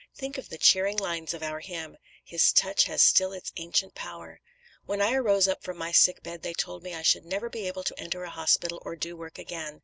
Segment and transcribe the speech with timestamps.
[0.17, 4.41] Think of the cheering lines of our hymn: "His touch has still its ancient power."
[4.87, 7.67] When I arose up from my sick bed they told me I should never be
[7.67, 9.79] able to enter a hospital or do work again.